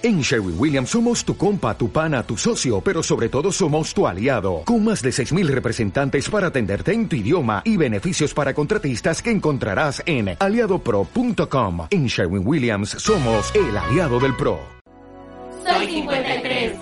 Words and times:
En 0.00 0.20
Sherwin 0.20 0.54
Williams 0.56 0.90
somos 0.90 1.24
tu 1.24 1.36
compa, 1.36 1.76
tu 1.76 1.90
pana, 1.90 2.22
tu 2.22 2.36
socio, 2.36 2.80
pero 2.80 3.02
sobre 3.02 3.28
todo 3.28 3.50
somos 3.50 3.92
tu 3.92 4.06
aliado, 4.06 4.62
con 4.64 4.84
más 4.84 5.02
de 5.02 5.10
6.000 5.10 5.48
representantes 5.48 6.30
para 6.30 6.46
atenderte 6.46 6.92
en 6.92 7.08
tu 7.08 7.16
idioma 7.16 7.62
y 7.64 7.76
beneficios 7.76 8.32
para 8.32 8.54
contratistas 8.54 9.20
que 9.20 9.32
encontrarás 9.32 10.00
en 10.06 10.36
aliadopro.com. 10.38 11.88
En 11.90 12.06
Sherwin 12.06 12.46
Williams 12.46 12.90
somos 12.90 13.52
el 13.56 13.76
aliado 13.76 14.20
del 14.20 14.36
PRO. 14.36 14.60
Soy 15.66 15.88
53. 15.88 16.74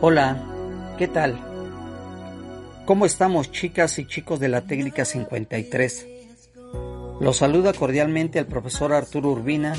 Hola, 0.00 0.42
¿qué 0.96 1.08
tal? 1.08 1.38
¿Cómo 2.86 3.04
estamos 3.04 3.52
chicas 3.52 3.98
y 3.98 4.06
chicos 4.06 4.40
de 4.40 4.48
la 4.48 4.62
técnica 4.62 5.04
53? 5.04 6.06
Los 7.20 7.36
saluda 7.36 7.74
cordialmente 7.74 8.38
el 8.38 8.46
profesor 8.46 8.94
Arturo 8.94 9.32
Urbina 9.32 9.74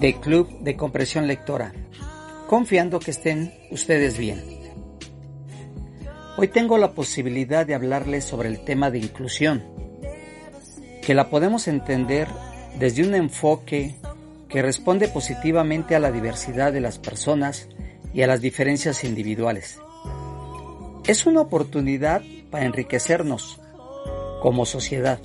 de 0.00 0.14
Club 0.20 0.60
de 0.60 0.76
Compresión 0.76 1.26
Lectora, 1.26 1.72
confiando 2.48 2.98
que 2.98 3.10
estén 3.10 3.54
ustedes 3.70 4.18
bien. 4.18 4.42
Hoy 6.36 6.48
tengo 6.48 6.78
la 6.78 6.92
posibilidad 6.92 7.64
de 7.64 7.74
hablarles 7.74 8.24
sobre 8.24 8.48
el 8.48 8.64
tema 8.64 8.90
de 8.90 8.98
inclusión, 8.98 9.62
que 11.02 11.14
la 11.14 11.30
podemos 11.30 11.68
entender 11.68 12.28
desde 12.78 13.06
un 13.06 13.14
enfoque 13.14 13.94
que 14.48 14.62
responde 14.62 15.08
positivamente 15.08 15.94
a 15.94 16.00
la 16.00 16.10
diversidad 16.10 16.72
de 16.72 16.80
las 16.80 16.98
personas 16.98 17.68
y 18.12 18.22
a 18.22 18.26
las 18.26 18.40
diferencias 18.40 19.04
individuales. 19.04 19.78
Es 21.06 21.26
una 21.26 21.40
oportunidad 21.40 22.22
para 22.50 22.64
enriquecernos 22.64 23.60
como 24.40 24.66
sociedad 24.66 25.20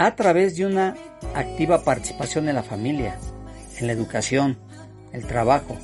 a 0.00 0.16
través 0.16 0.56
de 0.56 0.64
una 0.64 0.96
activa 1.34 1.84
participación 1.84 2.48
en 2.48 2.54
la 2.54 2.62
familia, 2.62 3.18
en 3.78 3.86
la 3.86 3.92
educación, 3.92 4.56
el 5.12 5.26
trabajo 5.26 5.76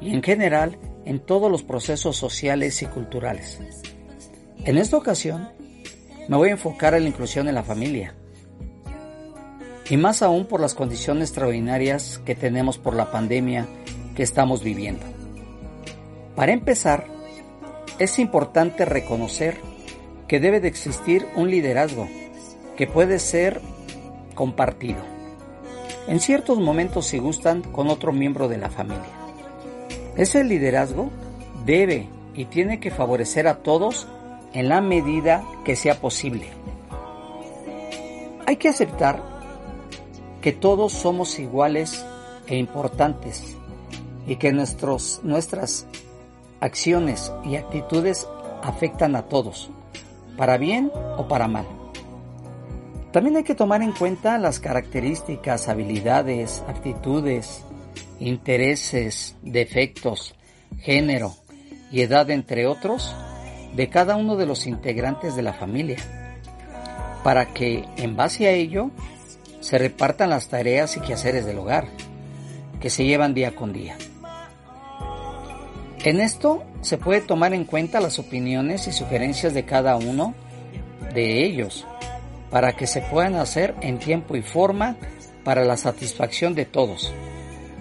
y 0.00 0.14
en 0.14 0.22
general 0.22 0.78
en 1.04 1.20
todos 1.20 1.50
los 1.50 1.62
procesos 1.62 2.16
sociales 2.16 2.80
y 2.80 2.86
culturales. 2.86 3.60
En 4.64 4.78
esta 4.78 4.96
ocasión 4.96 5.50
me 6.26 6.38
voy 6.38 6.48
a 6.48 6.52
enfocar 6.52 6.94
en 6.94 7.02
la 7.02 7.10
inclusión 7.10 7.48
en 7.48 7.54
la 7.54 7.62
familia 7.62 8.14
y 9.90 9.98
más 9.98 10.22
aún 10.22 10.46
por 10.46 10.62
las 10.62 10.72
condiciones 10.72 11.28
extraordinarias 11.28 12.18
que 12.24 12.34
tenemos 12.34 12.78
por 12.78 12.94
la 12.94 13.10
pandemia 13.10 13.66
que 14.16 14.22
estamos 14.22 14.64
viviendo. 14.64 15.04
Para 16.34 16.52
empezar, 16.52 17.04
es 17.98 18.18
importante 18.18 18.86
reconocer 18.86 19.58
que 20.28 20.40
debe 20.40 20.60
de 20.60 20.68
existir 20.68 21.26
un 21.36 21.50
liderazgo 21.50 22.08
que 22.80 22.86
puede 22.86 23.18
ser 23.18 23.60
compartido. 24.34 25.00
En 26.08 26.18
ciertos 26.18 26.58
momentos 26.58 27.04
si 27.04 27.18
gustan 27.18 27.60
con 27.60 27.88
otro 27.88 28.10
miembro 28.10 28.48
de 28.48 28.56
la 28.56 28.70
familia. 28.70 29.04
Ese 30.16 30.44
liderazgo 30.44 31.10
debe 31.66 32.08
y 32.34 32.46
tiene 32.46 32.80
que 32.80 32.90
favorecer 32.90 33.48
a 33.48 33.56
todos 33.56 34.08
en 34.54 34.70
la 34.70 34.80
medida 34.80 35.44
que 35.62 35.76
sea 35.76 36.00
posible. 36.00 36.46
Hay 38.46 38.56
que 38.56 38.70
aceptar 38.70 39.22
que 40.40 40.52
todos 40.52 40.94
somos 40.94 41.38
iguales 41.38 42.02
e 42.46 42.56
importantes 42.56 43.58
y 44.26 44.36
que 44.36 44.54
nuestros, 44.54 45.20
nuestras 45.22 45.86
acciones 46.60 47.30
y 47.44 47.56
actitudes 47.56 48.26
afectan 48.62 49.16
a 49.16 49.24
todos, 49.24 49.68
para 50.38 50.56
bien 50.56 50.90
o 51.18 51.28
para 51.28 51.46
mal. 51.46 51.79
También 53.12 53.36
hay 53.36 53.42
que 53.42 53.56
tomar 53.56 53.82
en 53.82 53.92
cuenta 53.92 54.38
las 54.38 54.60
características, 54.60 55.68
habilidades, 55.68 56.62
actitudes, 56.68 57.64
intereses, 58.20 59.36
defectos, 59.42 60.36
género 60.78 61.34
y 61.90 62.02
edad, 62.02 62.30
entre 62.30 62.68
otros, 62.68 63.12
de 63.74 63.88
cada 63.88 64.14
uno 64.14 64.36
de 64.36 64.46
los 64.46 64.66
integrantes 64.66 65.34
de 65.34 65.42
la 65.42 65.52
familia, 65.52 65.98
para 67.24 67.46
que, 67.46 67.84
en 67.96 68.14
base 68.14 68.46
a 68.46 68.52
ello, 68.52 68.90
se 69.60 69.78
repartan 69.78 70.30
las 70.30 70.48
tareas 70.48 70.96
y 70.96 71.00
quehaceres 71.00 71.44
del 71.44 71.58
hogar, 71.58 71.88
que 72.80 72.90
se 72.90 73.04
llevan 73.04 73.34
día 73.34 73.56
con 73.56 73.72
día. 73.72 73.96
En 76.04 76.20
esto 76.20 76.62
se 76.80 76.96
puede 76.96 77.20
tomar 77.20 77.52
en 77.54 77.64
cuenta 77.64 78.00
las 78.00 78.18
opiniones 78.20 78.86
y 78.86 78.92
sugerencias 78.92 79.52
de 79.52 79.64
cada 79.64 79.96
uno 79.96 80.34
de 81.12 81.44
ellos, 81.44 81.86
para 82.50 82.72
que 82.72 82.86
se 82.86 83.00
puedan 83.02 83.36
hacer 83.36 83.74
en 83.80 83.98
tiempo 83.98 84.36
y 84.36 84.42
forma 84.42 84.96
para 85.44 85.64
la 85.64 85.76
satisfacción 85.76 86.54
de 86.54 86.64
todos. 86.64 87.12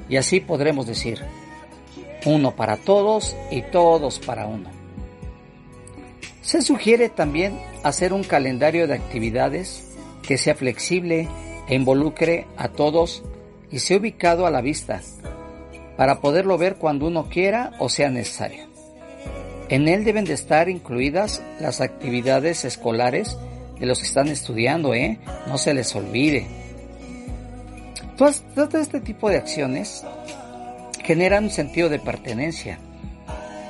Y 0.07 0.17
así 0.17 0.39
podremos 0.39 0.87
decir, 0.87 1.19
uno 2.25 2.55
para 2.55 2.77
todos 2.77 3.35
y 3.51 3.61
todos 3.61 4.19
para 4.19 4.45
uno. 4.45 4.69
Se 6.41 6.61
sugiere 6.61 7.09
también 7.09 7.59
hacer 7.83 8.13
un 8.13 8.23
calendario 8.23 8.87
de 8.87 8.95
actividades 8.95 9.85
que 10.23 10.37
sea 10.37 10.55
flexible 10.55 11.27
e 11.67 11.75
involucre 11.75 12.47
a 12.57 12.69
todos 12.69 13.23
y 13.71 13.79
sea 13.79 13.97
ubicado 13.97 14.47
a 14.47 14.51
la 14.51 14.61
vista, 14.61 15.01
para 15.95 16.21
poderlo 16.21 16.57
ver 16.57 16.75
cuando 16.75 17.07
uno 17.07 17.29
quiera 17.29 17.71
o 17.79 17.89
sea 17.89 18.09
necesario. 18.09 18.67
En 19.69 19.87
él 19.87 20.03
deben 20.03 20.25
de 20.25 20.33
estar 20.33 20.69
incluidas 20.69 21.43
las 21.59 21.81
actividades 21.81 22.65
escolares 22.65 23.37
de 23.79 23.85
los 23.85 23.99
que 23.99 24.05
están 24.05 24.27
estudiando, 24.27 24.93
¿eh? 24.93 25.19
No 25.47 25.57
se 25.57 25.73
les 25.73 25.95
olvide. 25.95 26.47
Todo 28.17 28.77
este 28.79 28.99
tipo 28.99 29.29
de 29.29 29.37
acciones 29.37 30.05
generan 31.03 31.45
un 31.45 31.49
sentido 31.49 31.89
de 31.89 31.99
pertenencia 31.99 32.79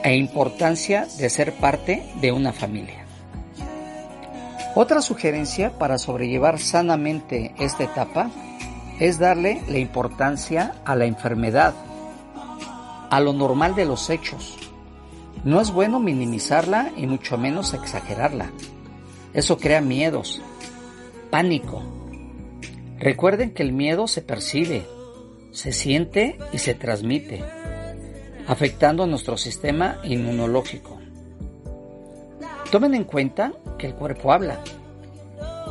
e 0.04 0.16
importancia 0.16 1.08
de 1.18 1.30
ser 1.30 1.54
parte 1.54 2.04
de 2.20 2.32
una 2.32 2.52
familia. 2.52 3.06
Otra 4.76 5.02
sugerencia 5.02 5.78
para 5.78 5.98
sobrellevar 5.98 6.60
sanamente 6.60 7.54
esta 7.60 7.84
etapa 7.84 8.32
es 9.00 9.20
darle 9.20 9.62
la 9.68 9.78
importancia 9.78 10.76
a 10.86 10.96
la 10.96 11.06
enfermedad, 11.06 11.74
a 13.10 13.20
lo 13.20 13.34
normal 13.34 13.76
de 13.76 13.86
los 13.86 14.10
hechos. 14.10 14.58
No 15.44 15.62
es 15.62 15.72
bueno 15.72 16.00
minimizarla 16.00 16.92
y 16.98 17.08
mucho 17.08 17.38
menos 17.38 17.74
exagerarla. 17.74 18.52
Eso 19.34 19.58
crea 19.58 19.80
miedos, 19.80 20.42
pánico. 21.30 21.84
Recuerden 22.98 23.52
que 23.52 23.62
el 23.62 23.74
miedo 23.74 24.08
se 24.08 24.24
percibe, 24.24 24.88
se 25.52 25.72
siente 25.72 26.40
y 26.52 26.58
se 26.58 26.74
transmite, 26.74 27.44
afectando 28.48 29.06
nuestro 29.06 29.38
sistema 29.38 30.00
inmunológico. 30.04 31.00
Tomen 32.72 32.96
en 32.96 33.04
cuenta 33.04 33.54
que 33.78 33.88
el 33.88 33.94
cuerpo 33.94 34.34
habla. 34.34 34.62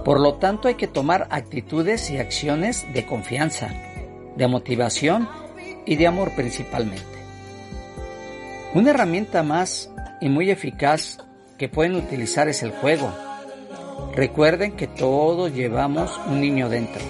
Por 0.05 0.21
lo 0.21 0.35
tanto 0.35 0.69
hay 0.69 0.77
que 0.77 0.87
tomar 0.87 1.27
actitudes 1.31 2.11
y 2.11 2.19
acciones 2.19 2.87
de 2.95 3.07
confianza, 3.07 3.71
de 4.37 4.47
motivación 4.47 5.29
y 5.85 5.97
de 5.97 6.07
amor 6.07 6.31
principalmente. 6.37 7.03
Una 8.73 8.91
herramienta 8.91 9.43
más 9.43 9.91
y 10.21 10.29
muy 10.29 10.51
eficaz 10.51 11.19
que 11.59 11.69
pueden 11.69 11.97
utilizar 11.97 12.49
es 12.49 12.63
el 12.63 12.71
juego 12.71 13.13
Recuerden 14.14 14.72
que 14.72 14.86
todos 14.86 15.53
llevamos 15.53 16.20
un 16.26 16.41
niño 16.41 16.69
dentro 16.69 17.03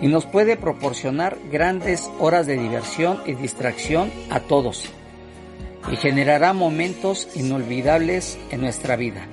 y 0.00 0.08
nos 0.08 0.26
puede 0.26 0.56
proporcionar 0.56 1.38
grandes 1.50 2.10
horas 2.18 2.46
de 2.46 2.58
diversión 2.58 3.20
y 3.24 3.34
distracción 3.34 4.10
a 4.30 4.40
todos 4.40 4.90
y 5.90 5.96
generará 5.96 6.52
momentos 6.52 7.28
inolvidables 7.34 8.38
en 8.50 8.60
nuestra 8.60 8.96
vida. 8.96 9.26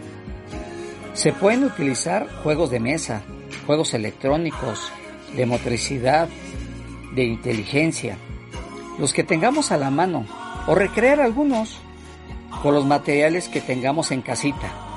Se 1.13 1.33
pueden 1.33 1.63
utilizar 1.63 2.27
juegos 2.43 2.69
de 2.69 2.79
mesa, 2.79 3.23
juegos 3.65 3.93
electrónicos, 3.93 4.91
de 5.35 5.45
motricidad, 5.45 6.29
de 7.13 7.23
inteligencia, 7.23 8.17
los 8.97 9.13
que 9.13 9.23
tengamos 9.23 9.71
a 9.71 9.77
la 9.77 9.89
mano, 9.89 10.25
o 10.67 10.75
recrear 10.75 11.19
algunos 11.19 11.79
con 12.61 12.73
los 12.73 12.85
materiales 12.85 13.47
que 13.47 13.61
tengamos 13.61 14.11
en 14.11 14.21
casita. 14.21 14.88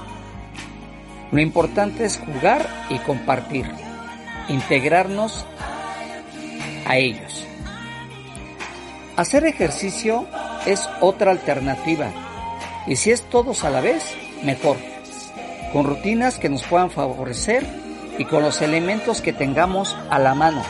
Lo 1.32 1.40
importante 1.40 2.04
es 2.04 2.18
jugar 2.18 2.68
y 2.90 2.98
compartir, 2.98 3.66
integrarnos 4.48 5.46
a 6.86 6.98
ellos. 6.98 7.46
Hacer 9.16 9.46
ejercicio 9.46 10.26
es 10.66 10.88
otra 11.00 11.30
alternativa 11.30 12.08
y 12.86 12.96
si 12.96 13.12
es 13.12 13.22
todos 13.22 13.64
a 13.64 13.70
la 13.70 13.80
vez, 13.80 14.14
mejor, 14.42 14.76
con 15.72 15.86
rutinas 15.86 16.38
que 16.38 16.50
nos 16.50 16.64
puedan 16.64 16.90
favorecer 16.90 17.66
y 18.18 18.26
con 18.26 18.42
los 18.42 18.60
elementos 18.60 19.22
que 19.22 19.32
tengamos 19.32 19.96
a 20.10 20.18
la 20.18 20.34
mano. 20.34 20.62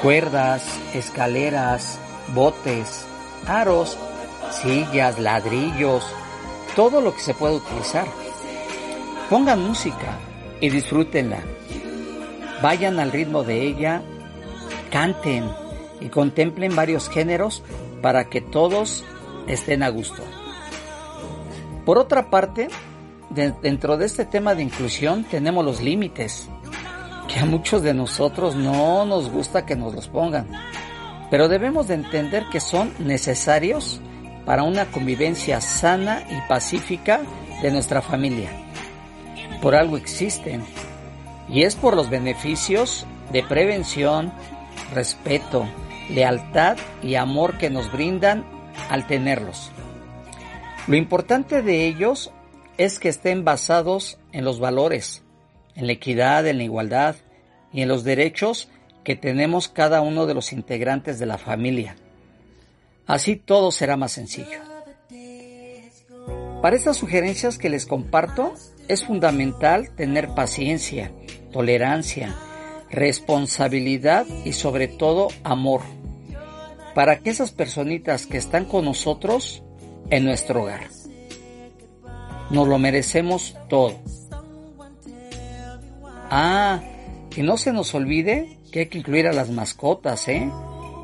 Cuerdas, 0.00 0.62
escaleras, 0.94 1.98
botes, 2.34 3.04
aros, 3.46 3.98
sillas, 4.50 5.18
ladrillos, 5.18 6.06
todo 6.74 7.02
lo 7.02 7.14
que 7.14 7.20
se 7.20 7.34
puede 7.34 7.56
utilizar. 7.56 8.06
Pongan 9.30 9.66
música 9.66 10.18
y 10.60 10.68
disfrútenla. 10.70 11.40
Vayan 12.62 13.00
al 13.00 13.12
ritmo 13.12 13.42
de 13.42 13.62
ella, 13.62 14.02
canten, 14.90 15.50
y 16.00 16.08
contemplen 16.08 16.76
varios 16.76 17.08
géneros 17.08 17.62
para 18.02 18.28
que 18.28 18.40
todos 18.40 19.04
estén 19.46 19.82
a 19.82 19.88
gusto. 19.88 20.22
Por 21.84 21.98
otra 21.98 22.30
parte, 22.30 22.68
dentro 23.30 23.96
de 23.96 24.06
este 24.06 24.24
tema 24.24 24.54
de 24.54 24.62
inclusión 24.62 25.24
tenemos 25.24 25.64
los 25.64 25.80
límites, 25.80 26.48
que 27.28 27.40
a 27.40 27.44
muchos 27.44 27.82
de 27.82 27.94
nosotros 27.94 28.54
no 28.54 29.04
nos 29.04 29.30
gusta 29.30 29.66
que 29.66 29.76
nos 29.76 29.94
los 29.94 30.08
pongan, 30.08 30.48
pero 31.30 31.48
debemos 31.48 31.88
de 31.88 31.94
entender 31.94 32.44
que 32.50 32.60
son 32.60 32.92
necesarios 32.98 34.00
para 34.44 34.62
una 34.62 34.86
convivencia 34.86 35.60
sana 35.60 36.22
y 36.30 36.48
pacífica 36.48 37.20
de 37.62 37.70
nuestra 37.70 38.00
familia. 38.00 38.65
Por 39.60 39.74
algo 39.74 39.96
existen, 39.96 40.62
y 41.48 41.62
es 41.62 41.76
por 41.76 41.96
los 41.96 42.10
beneficios 42.10 43.06
de 43.32 43.42
prevención, 43.42 44.32
respeto, 44.94 45.66
lealtad 46.10 46.76
y 47.02 47.16
amor 47.16 47.58
que 47.58 47.70
nos 47.70 47.90
brindan 47.92 48.44
al 48.90 49.06
tenerlos. 49.06 49.70
Lo 50.86 50.96
importante 50.96 51.62
de 51.62 51.86
ellos 51.86 52.32
es 52.78 52.98
que 52.98 53.08
estén 53.08 53.44
basados 53.44 54.18
en 54.32 54.44
los 54.44 54.60
valores, 54.60 55.24
en 55.74 55.86
la 55.86 55.92
equidad, 55.92 56.46
en 56.46 56.58
la 56.58 56.64
igualdad 56.64 57.16
y 57.72 57.82
en 57.82 57.88
los 57.88 58.04
derechos 58.04 58.68
que 59.02 59.16
tenemos 59.16 59.68
cada 59.68 60.00
uno 60.00 60.26
de 60.26 60.34
los 60.34 60.52
integrantes 60.52 61.18
de 61.18 61.26
la 61.26 61.38
familia. 61.38 61.96
Así 63.06 63.36
todo 63.36 63.70
será 63.70 63.96
más 63.96 64.12
sencillo. 64.12 64.60
Para 66.60 66.76
estas 66.76 66.96
sugerencias 66.96 67.58
que 67.58 67.68
les 67.68 67.86
comparto, 67.86 68.54
es 68.88 69.04
fundamental 69.04 69.94
tener 69.94 70.28
paciencia, 70.34 71.10
tolerancia, 71.52 72.34
responsabilidad 72.90 74.26
y 74.44 74.52
sobre 74.52 74.88
todo 74.88 75.28
amor, 75.44 75.82
para 76.94 77.18
que 77.18 77.30
esas 77.30 77.52
personitas 77.52 78.26
que 78.26 78.38
están 78.38 78.64
con 78.64 78.84
nosotros 78.84 79.62
en 80.10 80.24
nuestro 80.24 80.62
hogar. 80.62 80.88
Nos 82.50 82.68
lo 82.68 82.78
merecemos 82.78 83.56
todo. 83.68 83.94
Ah, 86.30 86.80
y 87.36 87.42
no 87.42 87.56
se 87.56 87.72
nos 87.72 87.94
olvide 87.94 88.58
que 88.72 88.80
hay 88.80 88.86
que 88.86 88.98
incluir 88.98 89.26
a 89.26 89.32
las 89.32 89.50
mascotas, 89.50 90.28
¿eh? 90.28 90.50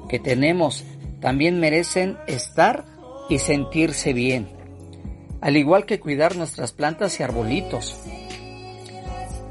Que 0.08 0.18
tenemos. 0.18 0.84
También 1.20 1.60
merecen 1.60 2.16
estar 2.26 2.84
y 3.28 3.38
sentirse 3.38 4.12
bien. 4.12 4.61
Al 5.42 5.56
igual 5.56 5.84
que 5.84 6.00
cuidar 6.00 6.36
nuestras 6.36 6.72
plantas 6.72 7.18
y 7.20 7.24
arbolitos. 7.24 7.98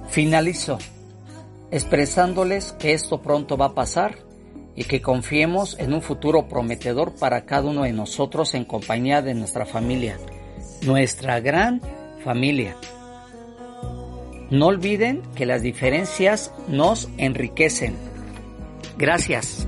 Finalizo 0.09 0.79
expresándoles 1.69 2.73
que 2.73 2.93
esto 2.93 3.21
pronto 3.21 3.57
va 3.57 3.67
a 3.67 3.75
pasar 3.75 4.17
y 4.75 4.85
que 4.85 5.01
confiemos 5.01 5.77
en 5.79 5.93
un 5.93 6.01
futuro 6.01 6.47
prometedor 6.47 7.13
para 7.15 7.45
cada 7.45 7.69
uno 7.69 7.83
de 7.83 7.93
nosotros 7.93 8.53
en 8.53 8.65
compañía 8.65 9.21
de 9.21 9.33
nuestra 9.33 9.65
familia, 9.65 10.17
nuestra 10.81 11.39
gran 11.39 11.81
familia. 12.23 12.75
No 14.49 14.67
olviden 14.67 15.21
que 15.35 15.45
las 15.45 15.61
diferencias 15.61 16.53
nos 16.67 17.09
enriquecen. 17.17 17.95
Gracias. 18.97 19.67